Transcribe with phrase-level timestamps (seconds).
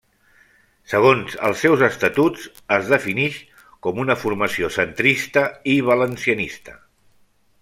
[0.93, 2.47] Segons els seus Estatuts,
[2.79, 3.37] es definix
[3.89, 6.79] com una formació centrista i valencianista.